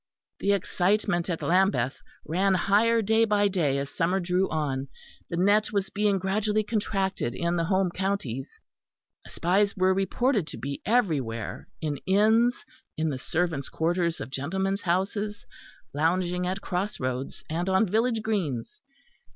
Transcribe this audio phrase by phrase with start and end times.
[0.39, 4.87] The excitement at Lambeth ran higher day by day as the summer drew on;
[5.29, 8.59] the net was being gradually contracted in the home counties;
[9.27, 12.65] spies were reported to be everywhere, in inns,
[12.97, 15.45] in the servants' quarters of gentlemen's houses,
[15.93, 18.81] lounging at cross roads and on village greens.